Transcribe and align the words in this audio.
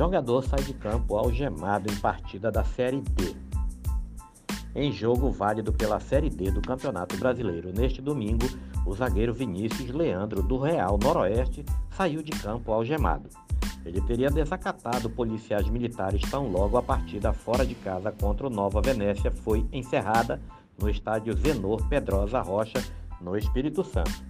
Jogador 0.00 0.42
sai 0.42 0.62
de 0.62 0.72
campo 0.72 1.14
algemado 1.14 1.92
em 1.92 1.96
partida 1.96 2.50
da 2.50 2.64
Série 2.64 3.02
D. 3.02 3.36
Em 4.74 4.90
jogo 4.90 5.30
válido 5.30 5.74
pela 5.74 6.00
Série 6.00 6.30
D 6.30 6.50
do 6.50 6.62
Campeonato 6.62 7.18
Brasileiro 7.18 7.70
neste 7.70 8.00
domingo, 8.00 8.46
o 8.86 8.94
zagueiro 8.94 9.34
Vinícius 9.34 9.90
Leandro 9.90 10.42
do 10.42 10.56
Real 10.56 10.96
Noroeste 10.96 11.66
saiu 11.90 12.22
de 12.22 12.30
campo 12.30 12.72
algemado. 12.72 13.28
Ele 13.84 14.00
teria 14.00 14.30
desacatado 14.30 15.10
policiais 15.10 15.68
militares 15.68 16.22
tão 16.30 16.50
logo 16.50 16.78
a 16.78 16.82
partida 16.82 17.34
fora 17.34 17.66
de 17.66 17.74
casa 17.74 18.10
contra 18.10 18.46
o 18.46 18.50
Nova 18.50 18.80
Venécia 18.80 19.30
foi 19.30 19.66
encerrada 19.70 20.40
no 20.80 20.88
estádio 20.88 21.36
Zenor 21.36 21.86
Pedrosa 21.90 22.40
Rocha, 22.40 22.82
no 23.20 23.36
Espírito 23.36 23.84
Santo. 23.84 24.29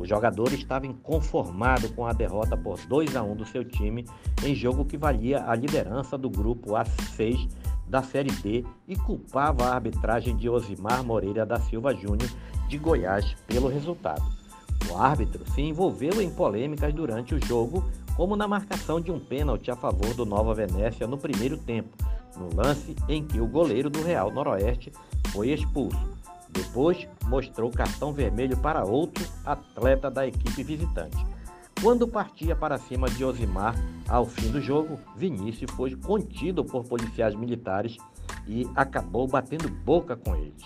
O 0.00 0.06
jogador 0.06 0.50
estava 0.54 0.86
inconformado 0.86 1.92
com 1.92 2.06
a 2.06 2.14
derrota 2.14 2.56
por 2.56 2.80
2 2.86 3.14
a 3.14 3.22
1 3.22 3.36
do 3.36 3.44
seu 3.44 3.62
time 3.62 4.06
em 4.42 4.54
jogo 4.54 4.86
que 4.86 4.96
valia 4.96 5.44
a 5.46 5.54
liderança 5.54 6.16
do 6.16 6.30
grupo 6.30 6.70
A6 6.70 7.50
da 7.86 8.02
Série 8.02 8.32
D 8.32 8.64
e 8.88 8.96
culpava 8.96 9.66
a 9.66 9.74
arbitragem 9.74 10.34
de 10.34 10.48
Osimar 10.48 11.04
Moreira 11.04 11.44
da 11.44 11.60
Silva 11.60 11.94
Júnior 11.94 12.30
de 12.66 12.78
Goiás 12.78 13.36
pelo 13.46 13.68
resultado. 13.68 14.24
O 14.90 14.96
árbitro 14.96 15.44
se 15.52 15.60
envolveu 15.60 16.22
em 16.22 16.30
polêmicas 16.30 16.94
durante 16.94 17.34
o 17.34 17.46
jogo, 17.46 17.84
como 18.16 18.36
na 18.36 18.48
marcação 18.48 19.02
de 19.02 19.12
um 19.12 19.20
pênalti 19.20 19.70
a 19.70 19.76
favor 19.76 20.14
do 20.14 20.24
Nova 20.24 20.54
Venécia 20.54 21.06
no 21.06 21.18
primeiro 21.18 21.58
tempo, 21.58 21.94
no 22.38 22.48
lance 22.56 22.96
em 23.06 23.22
que 23.22 23.38
o 23.38 23.46
goleiro 23.46 23.90
do 23.90 24.02
Real 24.02 24.30
Noroeste 24.30 24.90
foi 25.30 25.50
expulso. 25.50 26.09
Depois, 26.60 27.08
mostrou 27.24 27.70
cartão 27.70 28.12
vermelho 28.12 28.54
para 28.54 28.84
outro 28.84 29.26
atleta 29.46 30.10
da 30.10 30.26
equipe 30.26 30.62
visitante. 30.62 31.16
Quando 31.80 32.06
partia 32.06 32.54
para 32.54 32.76
cima 32.76 33.08
de 33.08 33.24
Osimar, 33.24 33.74
ao 34.06 34.26
fim 34.26 34.50
do 34.50 34.60
jogo, 34.60 35.00
Vinícius 35.16 35.70
foi 35.70 35.96
contido 35.96 36.62
por 36.62 36.84
policiais 36.84 37.34
militares 37.34 37.96
e 38.46 38.68
acabou 38.76 39.26
batendo 39.26 39.70
boca 39.70 40.14
com 40.14 40.36
eles. 40.36 40.62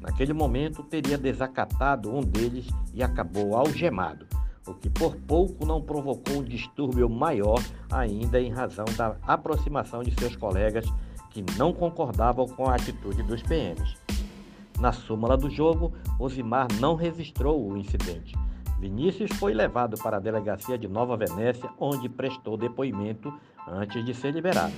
Naquele 0.00 0.32
momento, 0.32 0.82
teria 0.82 1.18
desacatado 1.18 2.10
um 2.10 2.22
deles 2.22 2.66
e 2.94 3.02
acabou 3.02 3.54
algemado, 3.54 4.26
o 4.66 4.72
que 4.72 4.88
por 4.88 5.14
pouco 5.14 5.66
não 5.66 5.82
provocou 5.82 6.38
um 6.38 6.42
distúrbio 6.42 7.10
maior 7.10 7.62
ainda 7.92 8.40
em 8.40 8.50
razão 8.50 8.86
da 8.96 9.16
aproximação 9.26 10.02
de 10.02 10.18
seus 10.18 10.34
colegas 10.36 10.86
que 11.28 11.44
não 11.58 11.70
concordavam 11.70 12.48
com 12.48 12.66
a 12.66 12.76
atitude 12.76 13.22
dos 13.24 13.42
PMs. 13.42 14.03
Na 14.78 14.92
súmula 14.92 15.36
do 15.36 15.48
jogo, 15.48 15.92
Osimar 16.18 16.68
não 16.80 16.94
registrou 16.94 17.70
o 17.70 17.76
incidente. 17.76 18.34
Vinícius 18.78 19.30
foi 19.38 19.54
levado 19.54 19.96
para 20.02 20.16
a 20.16 20.20
delegacia 20.20 20.76
de 20.76 20.88
Nova 20.88 21.16
Venécia, 21.16 21.70
onde 21.78 22.08
prestou 22.08 22.56
depoimento 22.56 23.32
antes 23.66 24.04
de 24.04 24.12
ser 24.12 24.32
liberado. 24.32 24.74